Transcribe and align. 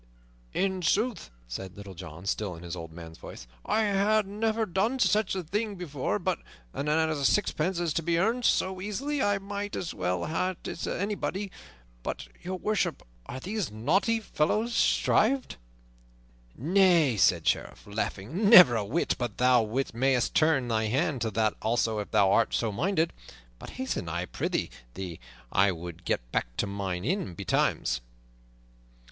"In 0.55 0.81
sooth," 0.81 1.29
said 1.47 1.77
Little 1.77 1.93
John, 1.93 2.25
still 2.25 2.55
in 2.55 2.67
the 2.67 2.75
old 2.75 2.91
man's 2.91 3.19
voice, 3.19 3.45
"I 3.63 3.83
ha' 3.91 4.25
never 4.25 4.65
done 4.65 4.97
such 4.97 5.35
a 5.35 5.43
thing 5.43 5.75
before; 5.75 6.17
but 6.17 6.39
an 6.73 6.87
a 6.89 7.23
sixpence 7.23 7.77
is 7.79 7.93
to 7.93 8.01
be 8.01 8.17
earned 8.17 8.43
so 8.43 8.81
easily 8.81 9.21
I 9.21 9.37
might 9.37 9.75
as 9.75 9.93
well 9.93 10.25
ha' 10.25 10.53
it 10.65 10.67
as 10.67 10.87
anybody. 10.87 11.51
But, 12.01 12.29
Your 12.41 12.57
Worship, 12.57 13.03
are 13.27 13.39
these 13.39 13.69
naughty 13.71 14.19
fellows 14.19 14.73
shrived?" 14.73 15.57
"Nay," 16.57 17.15
said 17.15 17.43
the 17.43 17.49
Sheriff, 17.49 17.85
laughing, 17.85 18.49
"never 18.49 18.75
a 18.75 18.83
whit; 18.83 19.13
but 19.19 19.37
thou 19.37 19.63
mayst 19.93 20.33
turn 20.33 20.67
thy 20.67 20.85
hand 20.85 21.21
to 21.21 21.29
that 21.29 21.53
also 21.61 21.99
if 21.99 22.09
thou 22.09 22.31
art 22.31 22.55
so 22.55 22.71
minded. 22.71 23.13
But 23.59 23.69
hasten, 23.77 24.09
I 24.09 24.25
prythee, 24.25 24.71
for 24.95 25.17
I 25.51 25.71
would 25.71 26.05
get 26.05 26.31
back 26.31 26.57
to 26.57 26.65
mine 26.65 27.05
inn 27.05 27.35
betimes." 27.35 28.01